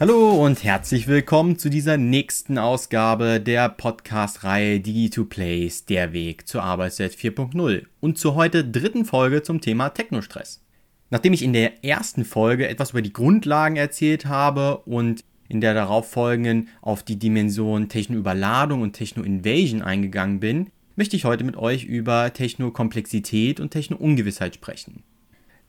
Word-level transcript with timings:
Hallo 0.00 0.42
und 0.42 0.64
herzlich 0.64 1.08
willkommen 1.08 1.58
zu 1.58 1.68
dieser 1.68 1.98
nächsten 1.98 2.56
Ausgabe 2.56 3.38
der 3.38 3.68
Podcast-Reihe 3.68 4.78
Digi2Plays, 4.78 5.84
der 5.84 6.14
Weg 6.14 6.48
zur 6.48 6.62
Arbeitswelt 6.62 7.12
4.0 7.12 7.84
und 8.00 8.16
zur 8.16 8.34
heute 8.34 8.64
dritten 8.64 9.04
Folge 9.04 9.42
zum 9.42 9.60
Thema 9.60 9.90
Technostress. 9.90 10.64
Nachdem 11.10 11.34
ich 11.34 11.42
in 11.42 11.52
der 11.52 11.84
ersten 11.84 12.24
Folge 12.24 12.66
etwas 12.66 12.92
über 12.92 13.02
die 13.02 13.12
Grundlagen 13.12 13.76
erzählt 13.76 14.24
habe 14.24 14.78
und 14.86 15.22
in 15.50 15.60
der 15.60 15.74
darauffolgenden 15.74 16.70
auf 16.80 17.02
die 17.02 17.18
Dimension 17.18 17.90
Techno-Überladung 17.90 18.80
und 18.80 18.94
Techno-Invasion 18.94 19.82
eingegangen 19.82 20.40
bin, 20.40 20.70
möchte 20.96 21.14
ich 21.14 21.26
heute 21.26 21.44
mit 21.44 21.56
euch 21.56 21.84
über 21.84 22.32
Techno-Komplexität 22.32 23.60
und 23.60 23.72
Techno-Ungewissheit 23.72 24.54
sprechen. 24.54 25.02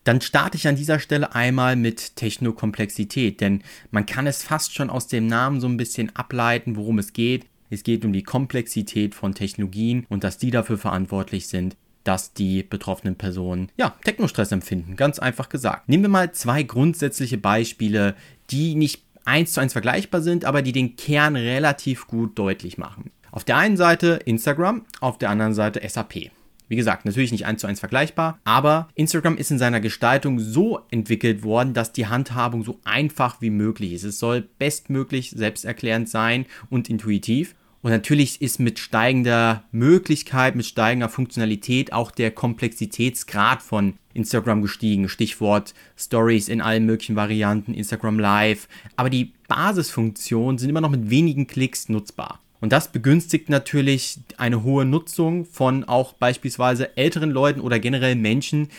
Dann 0.03 0.21
starte 0.21 0.57
ich 0.57 0.67
an 0.67 0.75
dieser 0.75 0.99
Stelle 0.99 1.35
einmal 1.35 1.75
mit 1.75 2.15
Technokomplexität, 2.15 3.39
denn 3.39 3.63
man 3.91 4.05
kann 4.05 4.25
es 4.25 4.43
fast 4.43 4.73
schon 4.73 4.89
aus 4.89 5.07
dem 5.07 5.27
Namen 5.27 5.61
so 5.61 5.67
ein 5.67 5.77
bisschen 5.77 6.15
ableiten, 6.15 6.75
worum 6.75 6.97
es 6.97 7.13
geht. 7.13 7.45
Es 7.69 7.83
geht 7.83 8.03
um 8.03 8.11
die 8.11 8.23
Komplexität 8.23 9.15
von 9.15 9.35
Technologien 9.35 10.05
und 10.09 10.23
dass 10.23 10.37
die 10.37 10.51
dafür 10.51 10.77
verantwortlich 10.77 11.47
sind, 11.47 11.77
dass 12.03 12.33
die 12.33 12.63
betroffenen 12.63 13.15
Personen 13.15 13.69
ja 13.77 13.95
Technostress 14.03 14.51
empfinden, 14.51 14.95
ganz 14.95 15.19
einfach 15.19 15.49
gesagt. 15.49 15.87
Nehmen 15.87 16.03
wir 16.03 16.09
mal 16.09 16.31
zwei 16.31 16.63
grundsätzliche 16.63 17.37
Beispiele, 17.37 18.15
die 18.49 18.75
nicht 18.75 19.03
eins 19.23 19.53
zu 19.53 19.61
eins 19.61 19.73
vergleichbar 19.73 20.21
sind, 20.21 20.45
aber 20.45 20.63
die 20.63 20.71
den 20.71 20.95
Kern 20.95 21.35
relativ 21.35 22.07
gut 22.07 22.37
deutlich 22.39 22.79
machen. 22.79 23.11
Auf 23.31 23.43
der 23.43 23.57
einen 23.57 23.77
Seite 23.77 24.19
Instagram, 24.25 24.85
auf 24.99 25.17
der 25.19 25.29
anderen 25.29 25.53
Seite 25.53 25.87
SAP. 25.87 26.31
Wie 26.71 26.77
gesagt, 26.77 27.03
natürlich 27.03 27.33
nicht 27.33 27.45
eins 27.45 27.59
zu 27.59 27.67
eins 27.67 27.81
vergleichbar, 27.81 28.39
aber 28.45 28.87
Instagram 28.95 29.35
ist 29.35 29.51
in 29.51 29.59
seiner 29.59 29.81
Gestaltung 29.81 30.39
so 30.39 30.79
entwickelt 30.89 31.43
worden, 31.43 31.73
dass 31.73 31.91
die 31.91 32.07
Handhabung 32.07 32.63
so 32.63 32.79
einfach 32.85 33.41
wie 33.41 33.49
möglich 33.49 33.91
ist. 33.91 34.05
Es 34.05 34.19
soll 34.19 34.47
bestmöglich 34.57 35.31
selbsterklärend 35.31 36.07
sein 36.07 36.45
und 36.69 36.89
intuitiv. 36.89 37.55
Und 37.81 37.91
natürlich 37.91 38.41
ist 38.41 38.61
mit 38.61 38.79
steigender 38.79 39.65
Möglichkeit, 39.73 40.55
mit 40.55 40.65
steigender 40.65 41.09
Funktionalität 41.09 41.91
auch 41.91 42.09
der 42.09 42.31
Komplexitätsgrad 42.31 43.61
von 43.61 43.95
Instagram 44.13 44.61
gestiegen. 44.61 45.09
Stichwort 45.09 45.73
Stories 45.97 46.47
in 46.47 46.61
allen 46.61 46.85
möglichen 46.85 47.17
Varianten, 47.17 47.73
Instagram 47.73 48.17
Live. 48.17 48.69
Aber 48.95 49.09
die 49.09 49.33
Basisfunktionen 49.49 50.57
sind 50.57 50.69
immer 50.69 50.79
noch 50.79 50.89
mit 50.89 51.09
wenigen 51.09 51.47
Klicks 51.47 51.89
nutzbar. 51.89 52.39
Und 52.61 52.71
das 52.71 52.91
begünstigt 52.91 53.49
natürlich 53.49 54.19
eine 54.37 54.63
hohe 54.63 54.85
Nutzung 54.85 55.45
von 55.45 55.83
auch 55.83 56.13
beispielsweise 56.13 56.95
älteren 56.95 57.31
Leuten 57.31 57.59
oder 57.59 57.79
generell 57.79 58.15
Menschen, 58.15 58.69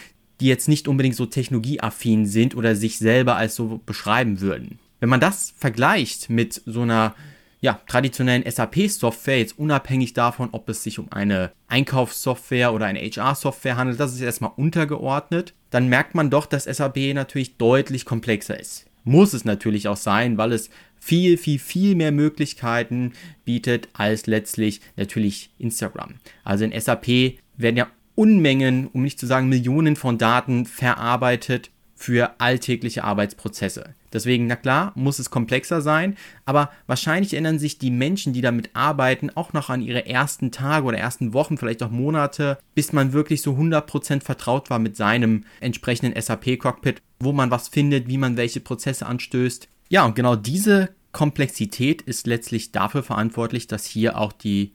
die 0.41 0.47
jetzt 0.47 0.69
nicht 0.69 0.89
unbedingt 0.89 1.17
so 1.17 1.27
technologieaffin 1.27 2.27
sind 2.27 2.57
oder 2.57 2.75
sich 2.75 2.99
selber 2.99 3.37
als 3.37 3.57
so 3.57 3.81
beschreiben 3.85 4.41
würden. 4.41 4.79
Wenn 5.01 5.09
man 5.09 5.21
das 5.21 5.53
vergleicht 5.57 6.31
mit 6.31 6.63
so 6.65 6.83
einer 6.83 7.15
ja, 7.61 7.81
traditionellen 7.87 8.49
SAP-Software, 8.49 9.39
jetzt 9.39 9.59
unabhängig 9.59 10.15
davon, 10.15 10.49
ob 10.53 10.69
es 10.69 10.83
sich 10.83 10.99
um 10.99 11.11
eine 11.13 11.53
Einkaufssoftware 11.69 12.73
oder 12.73 12.87
eine 12.87 13.01
HR-Software 13.01 13.77
handelt, 13.77 14.01
das 14.01 14.15
ist 14.15 14.21
erstmal 14.21 14.53
untergeordnet, 14.57 15.55
dann 15.71 15.89
merkt 15.89 16.15
man 16.15 16.31
doch, 16.31 16.47
dass 16.47 16.65
SAP 16.65 17.15
natürlich 17.15 17.57
deutlich 17.57 18.05
komplexer 18.05 18.59
ist. 18.59 18.87
Muss 19.05 19.33
es 19.33 19.45
natürlich 19.45 19.89
auch 19.89 19.97
sein, 19.97 20.39
weil 20.39 20.53
es 20.53 20.71
viel, 21.03 21.37
viel, 21.37 21.59
viel 21.59 21.97
mehr 21.97 22.13
Möglichkeiten 22.13 23.13
bietet 23.45 23.89
als 23.93 24.29
letztlich 24.29 24.81
natürlich 24.97 25.51
Instagram. 25.59 26.15
Also 26.45 26.65
in 26.65 26.81
SAP 26.81 27.39
werden 27.57 27.77
ja 27.77 27.89
Unmengen, 28.15 28.87
um 28.93 29.03
nicht 29.03 29.19
zu 29.19 29.27
sagen 29.27 29.49
Millionen 29.49 29.97
von 29.97 30.17
Daten 30.17 30.65
verarbeitet 30.65 31.71
für 31.97 32.41
alltägliche 32.41 33.03
Arbeitsprozesse. 33.03 33.95
Deswegen, 34.13 34.47
na 34.47 34.55
klar, 34.55 34.93
muss 34.95 35.19
es 35.19 35.31
komplexer 35.31 35.81
sein, 35.81 36.17
aber 36.45 36.71
wahrscheinlich 36.87 37.33
erinnern 37.33 37.59
sich 37.59 37.79
die 37.79 37.91
Menschen, 37.91 38.33
die 38.33 38.41
damit 38.41 38.71
arbeiten, 38.75 39.31
auch 39.31 39.53
noch 39.53 39.71
an 39.71 39.83
ihre 39.83 40.07
ersten 40.07 40.53
Tage 40.53 40.87
oder 40.87 40.99
ersten 40.99 41.33
Wochen, 41.33 41.59
vielleicht 41.59 41.83
auch 41.83 41.91
Monate, 41.91 42.59
bis 42.75 42.93
man 42.93 43.13
wirklich 43.13 43.43
so 43.43 43.55
100% 43.55 44.23
vertraut 44.23 44.71
war 44.71 44.79
mit 44.79 44.97
seinem 44.97 45.45
entsprechenden 45.61 46.21
SAP-Cockpit, 46.21 47.03
wo 47.19 47.33
man 47.33 47.51
was 47.51 47.69
findet, 47.69 48.07
wie 48.09 48.19
man 48.19 48.37
welche 48.37 48.61
Prozesse 48.61 49.07
anstößt. 49.07 49.69
Ja, 49.93 50.07
und 50.07 50.15
genau 50.15 50.37
diese 50.37 50.89
Komplexität 51.13 52.01
ist 52.01 52.27
letztlich 52.27 52.73
dafür 52.73 53.03
verantwortlich, 53.03 53.67
dass 53.67 53.85
hier 53.85 54.17
auch 54.17 54.33
die 54.33 54.73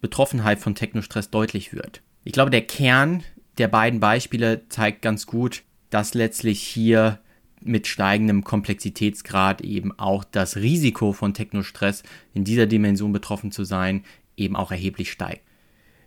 Betroffenheit 0.00 0.60
von 0.60 0.76
Technostress 0.76 1.30
deutlich 1.30 1.72
wird. 1.72 2.00
Ich 2.22 2.32
glaube, 2.32 2.52
der 2.52 2.62
Kern 2.62 3.24
der 3.58 3.66
beiden 3.66 3.98
Beispiele 3.98 4.62
zeigt 4.68 5.02
ganz 5.02 5.26
gut, 5.26 5.64
dass 5.90 6.14
letztlich 6.14 6.62
hier 6.62 7.18
mit 7.60 7.88
steigendem 7.88 8.44
Komplexitätsgrad 8.44 9.62
eben 9.62 9.98
auch 9.98 10.22
das 10.22 10.54
Risiko 10.54 11.12
von 11.12 11.34
Technostress 11.34 12.04
in 12.32 12.44
dieser 12.44 12.66
Dimension 12.66 13.12
betroffen 13.12 13.50
zu 13.50 13.64
sein 13.64 14.04
eben 14.36 14.54
auch 14.54 14.70
erheblich 14.70 15.10
steigt. 15.10 15.42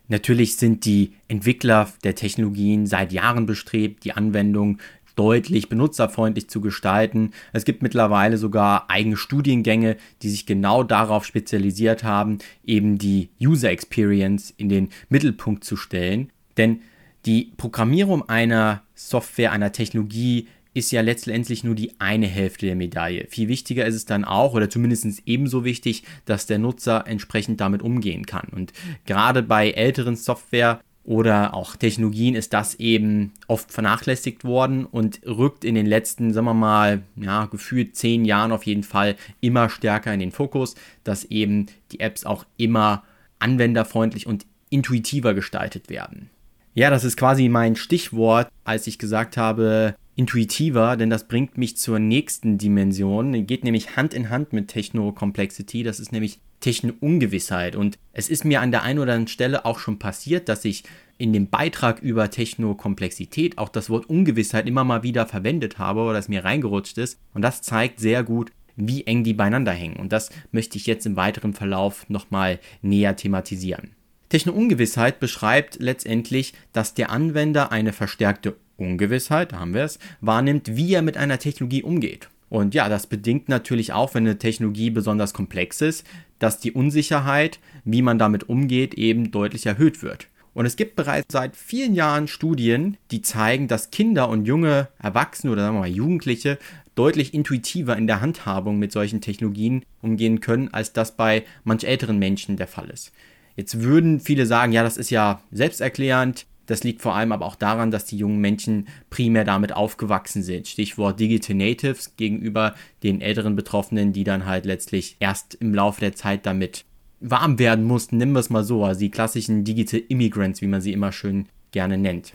Natürlich 0.07 0.55
sind 0.55 0.85
die 0.85 1.11
Entwickler 1.27 1.91
der 2.05 2.15
Technologien 2.15 2.87
seit 2.87 3.11
Jahren 3.11 3.47
bestrebt, 3.47 4.05
die 4.05 4.13
Anwendung 4.13 4.77
deutlich 5.15 5.69
benutzerfreundlich 5.69 6.49
zu 6.49 6.61
gestalten. 6.61 7.31
Es 7.53 7.65
gibt 7.65 7.81
mittlerweile 7.81 8.37
sogar 8.37 8.89
eigene 8.89 9.17
Studiengänge, 9.17 9.97
die 10.21 10.29
sich 10.29 10.45
genau 10.45 10.83
darauf 10.83 11.25
spezialisiert 11.25 12.03
haben, 12.03 12.39
eben 12.65 12.97
die 12.97 13.29
User 13.41 13.71
Experience 13.71 14.53
in 14.57 14.69
den 14.69 14.89
Mittelpunkt 15.09 15.63
zu 15.63 15.75
stellen. 15.75 16.31
Denn 16.57 16.81
die 17.25 17.51
Programmierung 17.57 18.29
einer 18.29 18.83
Software, 18.93 19.51
einer 19.51 19.71
Technologie 19.71 20.47
ist 20.75 20.91
ja 20.91 21.01
letztendlich 21.01 21.63
nur 21.63 21.73
die 21.73 21.93
eine 21.99 22.27
Hälfte 22.27 22.65
der 22.65 22.75
Medaille. 22.75 23.27
Viel 23.29 23.47
wichtiger 23.47 23.85
ist 23.85 23.95
es 23.95 24.05
dann 24.05 24.25
auch, 24.25 24.53
oder 24.53 24.69
zumindest 24.69 25.23
ebenso 25.25 25.63
wichtig, 25.63 26.03
dass 26.25 26.47
der 26.47 26.59
Nutzer 26.59 27.07
entsprechend 27.07 27.61
damit 27.61 27.81
umgehen 27.81 28.25
kann. 28.25 28.49
Und 28.49 28.73
gerade 29.05 29.41
bei 29.41 29.71
älteren 29.71 30.17
Software 30.17 30.81
oder 31.05 31.53
auch 31.53 31.75
Technologien 31.75 32.35
ist 32.35 32.53
das 32.53 32.75
eben 32.75 33.31
oft 33.47 33.71
vernachlässigt 33.71 34.43
worden 34.43 34.85
und 34.85 35.21
rückt 35.25 35.63
in 35.63 35.75
den 35.75 35.85
letzten, 35.85 36.33
sagen 36.33 36.47
wir 36.47 36.53
mal, 36.55 37.03
ja, 37.15 37.45
gefühlt 37.45 37.95
zehn 37.95 38.25
Jahren 38.25 38.51
auf 38.51 38.63
jeden 38.63 38.83
Fall 38.83 39.15
immer 39.39 39.69
stärker 39.69 40.13
in 40.13 40.19
den 40.19 40.31
Fokus, 40.31 40.75
dass 41.03 41.25
eben 41.25 41.67
die 41.91 41.99
Apps 41.99 42.25
auch 42.25 42.45
immer 42.57 43.03
anwenderfreundlich 43.37 44.25
und 44.25 44.45
intuitiver 44.69 45.35
gestaltet 45.35 45.89
werden. 45.89 46.29
Ja, 46.73 46.89
das 46.89 47.03
ist 47.03 47.17
quasi 47.17 47.49
mein 47.49 47.75
Stichwort, 47.75 48.49
als 48.63 48.87
ich 48.87 48.97
gesagt 48.97 49.37
habe, 49.37 49.95
intuitiver, 50.15 50.97
denn 50.97 51.09
das 51.09 51.27
bringt 51.27 51.57
mich 51.57 51.77
zur 51.77 51.99
nächsten 51.99 52.57
Dimension. 52.57 53.45
Geht 53.45 53.63
nämlich 53.63 53.95
Hand 53.95 54.13
in 54.13 54.29
Hand 54.29 54.53
mit 54.53 54.69
Techno-Complexity. 54.69 55.83
Das 55.83 55.99
ist 55.99 56.11
nämlich 56.11 56.39
Techno-Ungewissheit. 56.65 57.75
Und 57.75 57.99
es 58.11 58.27
ist 58.27 58.43
mir 58.43 58.59
an 58.59 58.71
der 58.71 58.81
einen 58.81 58.97
oder 58.97 59.13
anderen 59.13 59.27
Stelle 59.27 59.65
auch 59.65 59.77
schon 59.77 59.99
passiert, 59.99 60.49
dass 60.49 60.65
ich 60.65 60.83
in 61.19 61.31
dem 61.31 61.47
Beitrag 61.47 62.01
über 62.01 62.31
Techno-Komplexität 62.31 63.59
auch 63.59 63.69
das 63.69 63.91
Wort 63.91 64.09
Ungewissheit 64.09 64.67
immer 64.67 64.83
mal 64.83 65.03
wieder 65.03 65.27
verwendet 65.27 65.77
habe 65.77 66.01
oder 66.01 66.17
es 66.17 66.27
mir 66.27 66.43
reingerutscht 66.43 66.97
ist. 66.97 67.19
Und 67.35 67.43
das 67.43 67.61
zeigt 67.61 67.99
sehr 67.99 68.23
gut, 68.23 68.51
wie 68.75 69.05
eng 69.05 69.23
die 69.23 69.33
beieinander 69.33 69.73
hängen. 69.73 69.97
Und 69.97 70.11
das 70.11 70.31
möchte 70.51 70.79
ich 70.79 70.87
jetzt 70.87 71.05
im 71.05 71.15
weiteren 71.15 71.53
Verlauf 71.53 72.09
nochmal 72.09 72.59
näher 72.81 73.15
thematisieren. 73.15 73.91
Techno-Ungewissheit 74.29 75.19
beschreibt 75.19 75.79
letztendlich, 75.79 76.55
dass 76.73 76.95
der 76.95 77.11
Anwender 77.11 77.71
eine 77.71 77.93
verstärkte 77.93 78.55
Ungewissheit, 78.77 79.51
da 79.51 79.59
haben 79.59 79.75
wir 79.75 79.83
es, 79.83 79.99
wahrnimmt, 80.19 80.75
wie 80.75 80.95
er 80.95 81.03
mit 81.03 81.15
einer 81.15 81.37
Technologie 81.37 81.83
umgeht. 81.83 82.27
Und 82.49 82.73
ja, 82.73 82.89
das 82.89 83.07
bedingt 83.07 83.49
natürlich 83.49 83.93
auch, 83.93 84.13
wenn 84.13 84.25
eine 84.25 84.37
Technologie 84.37 84.89
besonders 84.89 85.33
komplex 85.33 85.81
ist, 85.81 86.05
dass 86.39 86.59
die 86.59 86.71
Unsicherheit, 86.71 87.59
wie 87.83 88.01
man 88.01 88.19
damit 88.19 88.49
umgeht, 88.49 88.93
eben 88.95 89.31
deutlich 89.31 89.65
erhöht 89.65 90.03
wird. 90.03 90.27
Und 90.53 90.65
es 90.65 90.77
gibt 90.77 90.95
bereits 90.95 91.33
seit 91.33 91.55
vielen 91.57 91.95
Jahren 91.95 92.29
Studien, 92.29 92.95
die 93.11 93.21
zeigen, 93.21 93.67
dass 93.67 93.91
Kinder 93.91 94.29
und 94.29 94.45
junge 94.45 94.87
Erwachsene 94.99 95.51
oder 95.51 95.63
sagen 95.63 95.75
wir 95.75 95.81
mal 95.81 95.89
Jugendliche 95.89 96.57
deutlich 96.95 97.33
intuitiver 97.33 97.97
in 97.97 98.07
der 98.07 98.21
Handhabung 98.21 98.79
mit 98.79 98.93
solchen 98.93 99.19
Technologien 99.19 99.83
umgehen 100.01 100.39
können, 100.39 100.73
als 100.73 100.93
das 100.93 101.17
bei 101.17 101.43
manch 101.65 101.83
älteren 101.83 102.17
Menschen 102.19 102.55
der 102.55 102.67
Fall 102.67 102.89
ist. 102.89 103.11
Jetzt 103.57 103.81
würden 103.81 104.21
viele 104.21 104.45
sagen, 104.45 104.71
ja, 104.71 104.81
das 104.81 104.97
ist 104.97 105.09
ja 105.09 105.41
selbsterklärend. 105.51 106.45
Das 106.65 106.83
liegt 106.83 107.01
vor 107.01 107.15
allem 107.15 107.31
aber 107.31 107.45
auch 107.45 107.55
daran, 107.55 107.91
dass 107.91 108.05
die 108.05 108.17
jungen 108.17 108.39
Menschen 108.39 108.87
primär 109.09 109.43
damit 109.43 109.73
aufgewachsen 109.73 110.43
sind. 110.43 110.67
Stichwort 110.67 111.19
Digital 111.19 111.55
Natives 111.55 112.15
gegenüber 112.17 112.75
den 113.03 113.21
älteren 113.21 113.55
Betroffenen, 113.55 114.13
die 114.13 114.23
dann 114.23 114.45
halt 114.45 114.65
letztlich 114.65 115.17
erst 115.19 115.55
im 115.55 115.73
Laufe 115.73 116.01
der 116.01 116.15
Zeit 116.15 116.45
damit 116.45 116.85
warm 117.19 117.59
werden 117.59 117.85
mussten, 117.85 118.17
nennen 118.17 118.33
wir 118.33 118.39
es 118.39 118.49
mal 118.49 118.63
so, 118.63 118.83
also 118.83 118.99
die 118.99 119.11
klassischen 119.11 119.63
Digital 119.63 120.01
Immigrants, 120.09 120.61
wie 120.61 120.67
man 120.67 120.81
sie 120.81 120.93
immer 120.93 121.11
schön 121.11 121.47
gerne 121.71 121.97
nennt. 121.97 122.33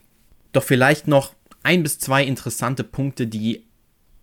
Doch 0.53 0.65
vielleicht 0.65 1.07
noch 1.07 1.35
ein 1.63 1.83
bis 1.83 1.99
zwei 1.99 2.25
interessante 2.25 2.85
Punkte, 2.85 3.27
die 3.27 3.65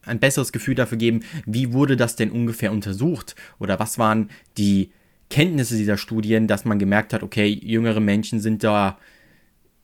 ein 0.04 0.20
besseres 0.20 0.52
Gefühl 0.52 0.76
dafür 0.76 0.98
geben, 0.98 1.22
wie 1.46 1.74
wurde 1.74 1.98
das 1.98 2.16
denn 2.16 2.32
ungefähr 2.32 2.72
untersucht 2.72 3.36
oder 3.60 3.80
was 3.80 3.98
waren 3.98 4.30
die 4.58 4.92
Kenntnisse 5.30 5.76
dieser 5.76 5.98
Studien, 5.98 6.48
dass 6.48 6.66
man 6.66 6.80
gemerkt 6.80 7.14
hat, 7.14 7.24
okay, 7.24 7.48
jüngere 7.48 8.00
Menschen 8.00 8.40
sind 8.40 8.64
da 8.64 8.98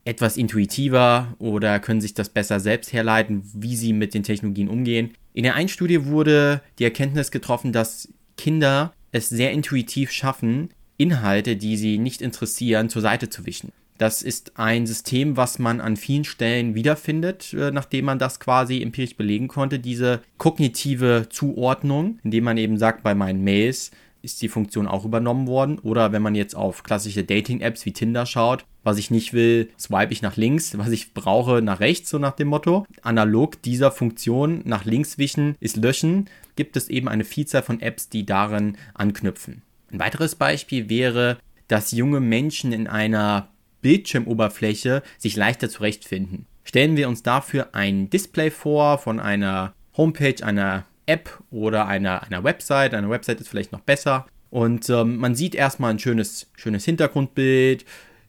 etwas 0.05 0.37
intuitiver 0.37 1.35
oder 1.39 1.79
können 1.79 2.01
sich 2.01 2.13
das 2.13 2.29
besser 2.29 2.59
selbst 2.59 2.91
herleiten, 2.93 3.43
wie 3.53 3.75
sie 3.75 3.93
mit 3.93 4.13
den 4.13 4.23
Technologien 4.23 4.67
umgehen. 4.67 5.11
In 5.33 5.43
der 5.43 5.55
einen 5.55 5.69
Studie 5.69 6.05
wurde 6.05 6.61
die 6.79 6.83
Erkenntnis 6.83 7.31
getroffen, 7.31 7.71
dass 7.71 8.09
Kinder 8.37 8.93
es 9.11 9.29
sehr 9.29 9.51
intuitiv 9.51 10.11
schaffen, 10.11 10.69
Inhalte, 10.97 11.55
die 11.55 11.77
sie 11.77 11.97
nicht 11.97 12.21
interessieren, 12.21 12.89
zur 12.89 13.01
Seite 13.01 13.29
zu 13.29 13.45
wischen. 13.45 13.71
Das 13.97 14.21
ist 14.21 14.57
ein 14.57 14.85
System, 14.85 15.37
was 15.37 15.59
man 15.59 15.79
an 15.79 15.97
vielen 15.97 16.23
Stellen 16.23 16.75
wiederfindet, 16.75 17.53
äh, 17.53 17.71
nachdem 17.71 18.05
man 18.05 18.19
das 18.19 18.39
quasi 18.39 18.81
empirisch 18.81 19.15
belegen 19.15 19.47
konnte, 19.47 19.79
diese 19.79 20.21
kognitive 20.37 21.27
Zuordnung, 21.29 22.19
indem 22.23 22.43
man 22.43 22.57
eben 22.57 22.77
sagt, 22.77 23.03
bei 23.03 23.15
meinen 23.15 23.43
Mails 23.43 23.91
ist 24.23 24.41
die 24.41 24.47
Funktion 24.47 24.87
auch 24.87 25.05
übernommen 25.05 25.47
worden. 25.47 25.77
Oder 25.79 26.11
wenn 26.11 26.21
man 26.21 26.33
jetzt 26.33 26.55
auf 26.55 26.81
klassische 26.81 27.23
Dating-Apps 27.23 27.85
wie 27.85 27.93
Tinder 27.93 28.25
schaut, 28.25 28.65
was 28.83 28.97
ich 28.97 29.11
nicht 29.11 29.33
will, 29.33 29.69
swipe 29.77 30.11
ich 30.11 30.21
nach 30.21 30.37
links, 30.37 30.77
was 30.77 30.89
ich 30.89 31.13
brauche 31.13 31.61
nach 31.61 31.79
rechts, 31.79 32.09
so 32.09 32.17
nach 32.17 32.35
dem 32.35 32.47
Motto. 32.47 32.85
Analog 33.01 33.61
dieser 33.61 33.91
Funktion 33.91 34.61
nach 34.65 34.85
links 34.85 35.17
wischen 35.17 35.55
ist 35.59 35.77
löschen, 35.77 36.29
gibt 36.55 36.77
es 36.77 36.89
eben 36.89 37.07
eine 37.07 37.25
Vielzahl 37.25 37.63
von 37.63 37.81
Apps, 37.81 38.09
die 38.09 38.25
darin 38.25 38.77
anknüpfen. 38.93 39.61
Ein 39.91 39.99
weiteres 39.99 40.35
Beispiel 40.35 40.89
wäre, 40.89 41.37
dass 41.67 41.91
junge 41.91 42.19
Menschen 42.19 42.71
in 42.71 42.87
einer 42.87 43.49
Bildschirmoberfläche 43.81 45.03
sich 45.17 45.35
leichter 45.35 45.69
zurechtfinden. 45.69 46.45
Stellen 46.63 46.95
wir 46.95 47.09
uns 47.09 47.23
dafür 47.23 47.75
ein 47.75 48.09
Display 48.09 48.49
vor 48.49 48.97
von 48.97 49.19
einer 49.19 49.73
Homepage, 49.95 50.43
einer 50.43 50.85
App 51.05 51.41
oder 51.51 51.87
einer, 51.87 52.23
einer 52.23 52.43
Website. 52.43 52.93
Eine 52.93 53.09
Website 53.09 53.41
ist 53.41 53.49
vielleicht 53.49 53.71
noch 53.71 53.81
besser. 53.81 54.25
Und 54.49 54.89
ähm, 54.89 55.17
man 55.17 55.35
sieht 55.35 55.55
erstmal 55.55 55.91
ein 55.91 55.99
schönes, 55.99 56.51
schönes 56.55 56.85
Hintergrundbild, 56.85 57.85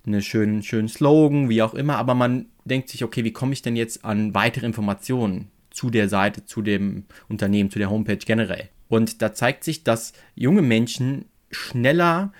einen 0.06 0.22
schönen, 0.22 0.62
schönen 0.62 0.88
Slogan, 0.88 1.48
wie 1.48 1.62
auch 1.62 1.74
immer, 1.74 1.96
aber 1.96 2.14
man 2.14 2.46
denkt 2.64 2.88
sich, 2.88 3.04
okay, 3.04 3.24
wie 3.24 3.32
komme 3.32 3.52
ich 3.52 3.62
denn 3.62 3.76
jetzt 3.76 4.04
an 4.04 4.34
weitere 4.34 4.66
Informationen 4.66 5.50
zu 5.70 5.90
der 5.90 6.08
Seite, 6.08 6.44
zu 6.46 6.62
dem 6.62 7.04
Unternehmen, 7.28 7.70
zu 7.70 7.78
der 7.78 7.90
Homepage 7.90 8.16
generell? 8.16 8.68
Und 8.88 9.22
da 9.22 9.34
zeigt 9.34 9.64
sich, 9.64 9.84
dass 9.84 10.12
junge 10.34 10.62
Menschen 10.62 11.26
schneller 11.50 12.32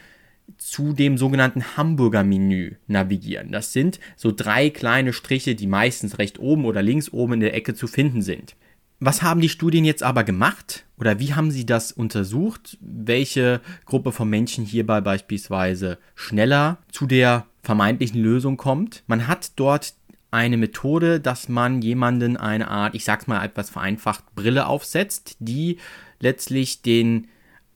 zu 0.58 0.92
dem 0.92 1.16
sogenannten 1.16 1.76
Hamburger 1.76 2.25
Menü 2.25 2.76
navigieren. 2.86 3.50
Das 3.50 3.72
sind 3.72 3.98
so 4.16 4.31
drei 4.31 4.70
kleine 4.70 5.12
Striche, 5.12 5.54
die 5.54 5.66
meistens 5.66 6.19
rechts 6.19 6.38
oben 6.38 6.64
oder 6.64 6.82
links 6.82 7.12
oben 7.12 7.34
in 7.34 7.40
der 7.40 7.54
Ecke 7.54 7.75
zu 7.75 7.86
finden 7.86 8.22
sind. 8.22 8.56
Was 9.00 9.23
haben 9.23 9.41
die 9.41 9.49
Studien 9.49 9.85
jetzt 9.85 10.02
aber 10.02 10.25
gemacht 10.25 10.87
oder 10.99 11.19
wie 11.19 11.35
haben 11.35 11.50
sie 11.50 11.67
das 11.67 11.93
untersucht? 11.93 12.79
Welche 12.81 13.61
Gruppe 13.87 14.12
von 14.12 14.31
Menschen 14.31 14.64
hierbei 14.64 15.00
beispielsweise 15.00 15.99
schneller 16.14 16.79
zu 16.91 17.06
der 17.06 17.46
vermeintlichen 17.62 18.23
Lösung 18.23 18.56
kommt? 18.56 19.02
Man 19.06 19.26
hat 19.26 19.52
dort 19.56 19.94
eine 20.31 20.56
Methode, 20.56 21.20
dass 21.20 21.49
man 21.49 21.82
jemanden 21.82 22.37
eine 22.37 22.69
Art, 22.69 22.94
ich 22.94 23.05
sag's 23.05 23.26
mal 23.26 23.44
etwas 23.44 23.70
vereinfacht, 23.70 24.35
Brille 24.35 24.67
aufsetzt, 24.67 25.37
die 25.38 25.79
letztlich 26.20 26.82
den 26.82 27.29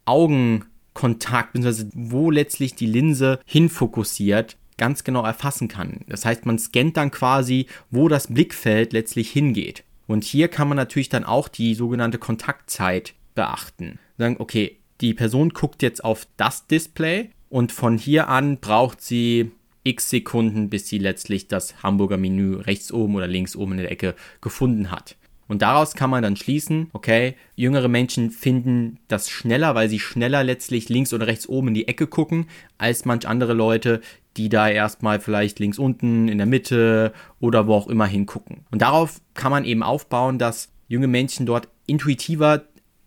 Augen 0.05 0.65
Kontakt, 0.95 1.53
beziehungsweise 1.53 1.91
wo 1.95 2.31
letztlich 2.31 2.75
die 2.75 2.87
Linse 2.87 3.39
hinfokussiert, 3.45 4.57
ganz 4.79 5.05
genau 5.05 5.25
erfassen 5.25 5.69
kann. 5.69 6.01
Das 6.09 6.25
heißt, 6.25 6.47
man 6.47 6.59
scannt 6.59 6.97
dann 6.97 7.11
quasi, 7.11 7.67
wo 7.91 8.09
das 8.09 8.27
Blickfeld 8.27 8.93
letztlich 8.93 9.31
hingeht. 9.31 9.85
Und 10.09 10.25
hier 10.25 10.49
kann 10.49 10.67
man 10.67 10.77
natürlich 10.77 11.11
dann 11.11 11.25
auch 11.25 11.47
die 11.47 11.75
sogenannte 11.75 12.19
Kontaktzeit 12.19 13.15
beachten. 13.37 14.01
Sagen, 14.17 14.37
okay, 14.41 14.79
die 15.01 15.15
Person 15.15 15.51
guckt 15.51 15.83
jetzt 15.83 16.03
auf 16.03 16.27
das 16.37 16.67
Display 16.67 17.31
und 17.51 17.71
von 17.71 17.99
hier 17.99 18.29
an 18.29 18.59
braucht 18.59 19.01
sie 19.01 19.53
x 19.85 20.11
Sekunden, 20.11 20.71
bis 20.71 20.89
sie 20.89 20.99
letztlich 20.99 21.47
das 21.47 21.83
Hamburger 21.83 22.17
Menü 22.17 22.57
rechts 22.57 22.91
oben 22.91 23.15
oder 23.15 23.29
links 23.29 23.55
oben 23.55 23.73
in 23.73 23.79
der 23.79 23.93
Ecke 23.93 24.15
gefunden 24.41 24.91
hat. 24.91 25.17
Und 25.47 25.63
daraus 25.63 25.95
kann 25.95 26.11
man 26.11 26.23
dann 26.23 26.37
schließen, 26.37 26.91
okay, 26.93 27.35
jüngere 27.55 27.89
Menschen 27.89 28.31
finden 28.31 28.99
das 29.09 29.31
schneller, 29.31 29.75
weil 29.75 29.89
sie 29.89 30.01
schneller 30.01 30.45
letztlich 30.45 30.91
links 30.91 31.15
oder 31.15 31.27
rechts 31.27 31.49
oben 31.49 31.69
in 31.69 31.75
die 31.75 31.89
Ecke 31.89 32.07
gucken, 32.07 32.47
als 32.77 33.07
manch 33.07 33.27
andere 33.27 33.55
Leute, 33.55 34.03
die 34.39 34.49
da 34.49 34.69
erstmal 34.69 35.21
vielleicht 35.21 35.59
links 35.59 35.79
unten, 35.79 36.29
in 36.29 36.39
der 36.39 36.47
Mitte 36.47 37.13
oder 37.41 37.67
wo 37.67 37.75
auch 37.75 37.89
immer 37.89 38.07
hingucken. 38.07 38.65
Und 38.71 38.83
darauf 38.83 39.21
kann 39.35 39.51
man 39.51 39.65
eben 39.65 39.83
aufbauen, 39.83 40.39
dass 40.39 40.71
junge 40.87 41.09
Menschen 41.09 41.45
dort 41.45 41.69
intuitiver 41.87 42.63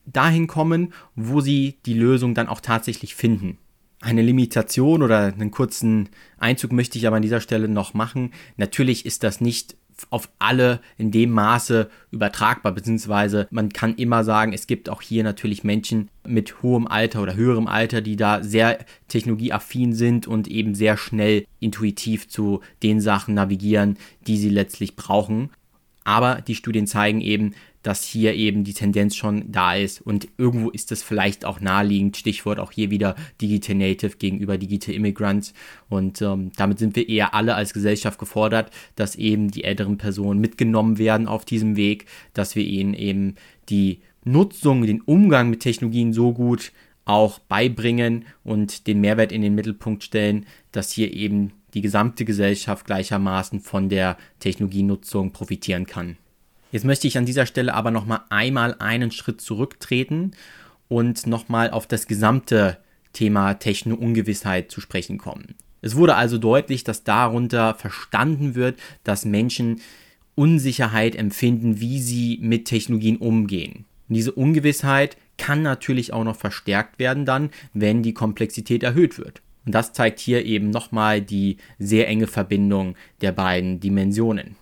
dahin 0.05 0.47
kommen, 0.47 0.93
wo 1.15 1.41
sie 1.41 1.77
die 1.85 1.93
Lösung 1.93 2.35
dann 2.35 2.47
auch 2.47 2.59
tatsächlich 2.59 3.15
finden. 3.15 3.57
Eine 4.01 4.23
Limitation 4.23 5.03
oder 5.03 5.25
einen 5.25 5.51
kurzen 5.51 6.09
Einzug 6.37 6.71
möchte 6.71 6.97
ich 6.97 7.05
aber 7.05 7.17
an 7.17 7.21
dieser 7.21 7.39
Stelle 7.39 7.67
noch 7.67 7.93
machen. 7.93 8.31
Natürlich 8.57 9.05
ist 9.05 9.23
das 9.23 9.41
nicht 9.41 9.77
auf 10.09 10.29
alle 10.39 10.79
in 10.97 11.11
dem 11.11 11.31
Maße 11.31 11.89
übertragbar, 12.11 12.71
beziehungsweise 12.71 13.47
man 13.51 13.69
kann 13.69 13.95
immer 13.95 14.23
sagen, 14.23 14.53
es 14.53 14.67
gibt 14.67 14.89
auch 14.89 15.01
hier 15.01 15.23
natürlich 15.23 15.63
Menschen 15.63 16.09
mit 16.25 16.61
hohem 16.61 16.87
Alter 16.87 17.21
oder 17.21 17.35
höherem 17.35 17.67
Alter, 17.67 18.01
die 18.01 18.15
da 18.15 18.43
sehr 18.43 18.79
technologieaffin 19.07 19.93
sind 19.93 20.27
und 20.27 20.47
eben 20.47 20.75
sehr 20.75 20.97
schnell 20.97 21.45
intuitiv 21.59 22.27
zu 22.27 22.61
den 22.83 23.01
Sachen 23.01 23.33
navigieren, 23.35 23.97
die 24.27 24.37
sie 24.37 24.49
letztlich 24.49 24.95
brauchen. 24.95 25.49
Aber 26.11 26.41
die 26.41 26.55
Studien 26.55 26.87
zeigen 26.87 27.21
eben, 27.21 27.53
dass 27.83 28.03
hier 28.03 28.33
eben 28.33 28.65
die 28.65 28.73
Tendenz 28.73 29.15
schon 29.15 29.49
da 29.49 29.75
ist 29.75 30.01
und 30.01 30.27
irgendwo 30.37 30.69
ist 30.69 30.91
es 30.91 31.03
vielleicht 31.03 31.45
auch 31.45 31.61
naheliegend. 31.61 32.17
Stichwort 32.17 32.59
auch 32.59 32.73
hier 32.73 32.91
wieder 32.91 33.15
Digital 33.41 33.77
Native 33.77 34.17
gegenüber 34.17 34.57
Digital 34.57 34.93
Immigrants 34.93 35.53
und 35.87 36.21
ähm, 36.21 36.51
damit 36.57 36.79
sind 36.79 36.97
wir 36.97 37.07
eher 37.07 37.33
alle 37.33 37.55
als 37.55 37.71
Gesellschaft 37.71 38.19
gefordert, 38.19 38.71
dass 38.97 39.15
eben 39.15 39.51
die 39.51 39.63
älteren 39.63 39.97
Personen 39.97 40.41
mitgenommen 40.41 40.97
werden 40.97 41.29
auf 41.29 41.45
diesem 41.45 41.77
Weg, 41.77 42.07
dass 42.33 42.57
wir 42.57 42.65
ihnen 42.65 42.93
eben 42.93 43.35
die 43.69 44.01
Nutzung, 44.25 44.85
den 44.85 44.99
Umgang 44.99 45.49
mit 45.49 45.61
Technologien 45.61 46.11
so 46.11 46.33
gut 46.33 46.73
auch 47.05 47.39
beibringen 47.39 48.25
und 48.43 48.85
den 48.85 48.99
Mehrwert 48.99 49.31
in 49.31 49.43
den 49.43 49.55
Mittelpunkt 49.55 50.03
stellen, 50.03 50.45
dass 50.73 50.91
hier 50.91 51.13
eben 51.13 51.53
die 51.73 51.81
gesamte 51.81 52.25
Gesellschaft 52.25 52.85
gleichermaßen 52.85 53.59
von 53.59 53.89
der 53.89 54.17
Technologienutzung 54.39 55.31
profitieren 55.31 55.85
kann. 55.85 56.17
Jetzt 56.71 56.85
möchte 56.85 57.07
ich 57.07 57.17
an 57.17 57.25
dieser 57.25 57.45
Stelle 57.45 57.73
aber 57.73 57.91
nochmal 57.91 58.21
einmal 58.29 58.75
einen 58.79 59.11
Schritt 59.11 59.41
zurücktreten 59.41 60.31
und 60.87 61.27
nochmal 61.27 61.69
auf 61.71 61.87
das 61.87 62.07
gesamte 62.07 62.77
Thema 63.13 63.55
Techno-Ungewissheit 63.55 64.71
zu 64.71 64.79
sprechen 64.79 65.17
kommen. 65.17 65.55
Es 65.81 65.95
wurde 65.95 66.15
also 66.15 66.37
deutlich, 66.37 66.83
dass 66.83 67.03
darunter 67.03 67.73
verstanden 67.75 68.55
wird, 68.55 68.79
dass 69.03 69.25
Menschen 69.25 69.81
Unsicherheit 70.35 71.15
empfinden, 71.15 71.79
wie 71.79 71.99
sie 71.99 72.39
mit 72.41 72.65
Technologien 72.65 73.17
umgehen. 73.17 73.85
Und 74.07 74.15
diese 74.15 74.31
Ungewissheit 74.31 75.17
kann 75.37 75.61
natürlich 75.61 76.13
auch 76.13 76.23
noch 76.23 76.35
verstärkt 76.35 76.99
werden 76.99 77.25
dann, 77.25 77.49
wenn 77.73 78.03
die 78.03 78.13
Komplexität 78.13 78.83
erhöht 78.83 79.17
wird. 79.17 79.41
Und 79.65 79.73
das 79.75 79.93
zeigt 79.93 80.19
hier 80.19 80.45
eben 80.45 80.69
nochmal 80.69 81.21
die 81.21 81.57
sehr 81.77 82.07
enge 82.07 82.27
Verbindung 82.27 82.95
der 83.21 83.31
beiden 83.31 83.79
Dimensionen. 83.79 84.55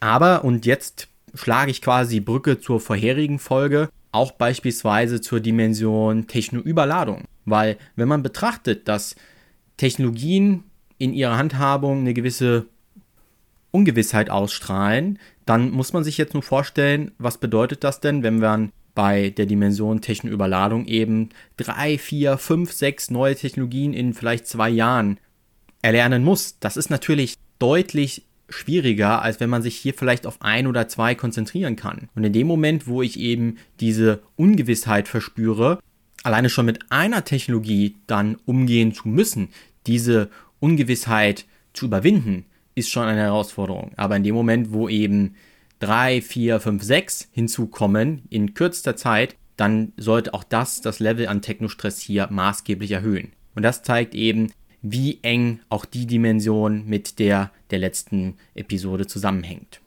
Aber, 0.00 0.44
und 0.44 0.66
jetzt 0.66 1.08
schlage 1.34 1.70
ich 1.70 1.80
quasi 1.80 2.20
Brücke 2.20 2.60
zur 2.60 2.80
vorherigen 2.80 3.38
Folge, 3.38 3.88
auch 4.10 4.32
beispielsweise 4.32 5.20
zur 5.20 5.40
Dimension 5.40 6.26
Technoüberladung. 6.26 7.24
Weil 7.46 7.78
wenn 7.96 8.08
man 8.08 8.22
betrachtet, 8.22 8.88
dass 8.88 9.16
Technologien 9.78 10.64
in 10.98 11.14
ihrer 11.14 11.38
Handhabung 11.38 12.00
eine 12.00 12.14
gewisse 12.14 12.66
Ungewissheit 13.70 14.28
ausstrahlen, 14.28 15.18
dann 15.46 15.70
muss 15.70 15.92
man 15.92 16.04
sich 16.04 16.18
jetzt 16.18 16.34
nur 16.34 16.42
vorstellen, 16.42 17.12
was 17.18 17.38
bedeutet 17.38 17.82
das 17.84 18.00
denn, 18.00 18.22
wenn 18.22 18.38
man 18.38 18.70
bei 18.94 19.30
der 19.30 19.46
Dimension 19.46 20.00
Technoüberladung 20.00 20.86
eben 20.86 21.30
drei, 21.56 21.98
vier, 21.98 22.38
fünf, 22.38 22.72
sechs 22.72 23.10
neue 23.10 23.36
Technologien 23.36 23.94
in 23.94 24.14
vielleicht 24.14 24.46
zwei 24.46 24.68
Jahren 24.68 25.18
erlernen 25.80 26.24
muss. 26.24 26.58
Das 26.60 26.76
ist 26.76 26.90
natürlich 26.90 27.36
deutlich 27.58 28.24
schwieriger, 28.48 29.22
als 29.22 29.40
wenn 29.40 29.50
man 29.50 29.62
sich 29.62 29.76
hier 29.76 29.94
vielleicht 29.94 30.26
auf 30.26 30.42
ein 30.42 30.66
oder 30.66 30.88
zwei 30.88 31.14
konzentrieren 31.14 31.76
kann. 31.76 32.08
Und 32.14 32.24
in 32.24 32.32
dem 32.32 32.46
Moment, 32.46 32.86
wo 32.86 33.02
ich 33.02 33.18
eben 33.18 33.56
diese 33.80 34.22
Ungewissheit 34.36 35.08
verspüre, 35.08 35.78
alleine 36.22 36.50
schon 36.50 36.66
mit 36.66 36.90
einer 36.90 37.24
Technologie 37.24 37.96
dann 38.06 38.36
umgehen 38.44 38.92
zu 38.92 39.08
müssen, 39.08 39.48
diese 39.86 40.30
Ungewissheit 40.60 41.46
zu 41.72 41.86
überwinden, 41.86 42.44
ist 42.74 42.90
schon 42.90 43.04
eine 43.04 43.22
Herausforderung. 43.22 43.92
Aber 43.96 44.16
in 44.16 44.22
dem 44.22 44.34
Moment, 44.34 44.72
wo 44.72 44.88
eben 44.88 45.34
drei, 45.82 46.22
vier, 46.22 46.60
fünf, 46.60 46.82
sechs 46.82 47.28
hinzukommen 47.32 48.22
in 48.30 48.54
kürzester 48.54 48.96
Zeit, 48.96 49.36
dann 49.56 49.92
sollte 49.96 50.32
auch 50.32 50.44
das 50.44 50.80
das 50.80 51.00
Level 51.00 51.26
an 51.26 51.42
Technostress 51.42 52.00
hier 52.00 52.28
maßgeblich 52.30 52.92
erhöhen. 52.92 53.32
Und 53.54 53.62
das 53.62 53.82
zeigt 53.82 54.14
eben, 54.14 54.52
wie 54.80 55.18
eng 55.22 55.60
auch 55.68 55.84
die 55.84 56.06
Dimension 56.06 56.86
mit 56.86 57.18
der 57.18 57.50
der 57.70 57.80
letzten 57.80 58.36
Episode 58.54 59.06
zusammenhängt. 59.06 59.80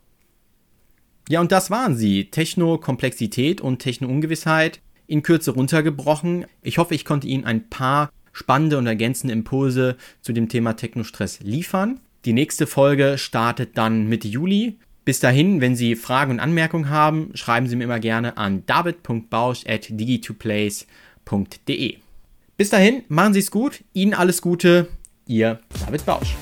Ja, 1.29 1.41
und 1.41 1.51
das 1.51 1.71
waren 1.71 1.95
sie. 1.95 2.25
Techno-Komplexität 2.25 3.61
und 3.61 3.79
Techno-Ungewissheit 3.79 4.81
in 5.07 5.23
Kürze 5.23 5.51
runtergebrochen. 5.51 6.45
Ich 6.61 6.77
hoffe, 6.77 6.93
ich 6.93 7.05
konnte 7.05 7.27
Ihnen 7.27 7.45
ein 7.45 7.69
paar 7.69 8.11
spannende 8.31 8.77
und 8.77 8.85
ergänzende 8.85 9.33
Impulse 9.33 9.95
zu 10.21 10.33
dem 10.33 10.49
Thema 10.49 10.73
Technostress 10.73 11.39
liefern. 11.39 11.99
Die 12.25 12.33
nächste 12.33 12.67
Folge 12.67 13.17
startet 13.17 13.77
dann 13.77 14.07
Mitte 14.07 14.27
Juli. 14.27 14.77
Bis 15.05 15.19
dahin, 15.19 15.61
wenn 15.61 15.75
Sie 15.75 15.95
Fragen 15.95 16.31
und 16.31 16.39
Anmerkungen 16.39 16.89
haben, 16.89 17.29
schreiben 17.35 17.67
Sie 17.67 17.75
mir 17.75 17.83
immer 17.83 17.99
gerne 17.99 18.37
an 18.37 18.65
david.bausch 18.65 19.67
at 19.67 19.91
digi2place.de. 19.91 21.97
Bis 22.57 22.69
dahin, 22.71 23.03
machen 23.07 23.35
Sie 23.35 23.39
es 23.39 23.51
gut, 23.51 23.83
Ihnen 23.93 24.15
alles 24.15 24.41
Gute, 24.41 24.87
Ihr 25.27 25.59
David 25.85 26.07
Bausch. 26.07 26.35